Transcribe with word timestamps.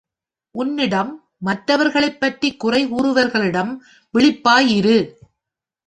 உன்னிடம் 0.51 1.23
மற்றவர்களைப் 1.37 2.19
பற்றி 2.19 2.55
குறை 2.55 2.87
கூறுகிறவர்களிடம் 2.91 3.77
விழிப்பாயிரு. 4.13 5.11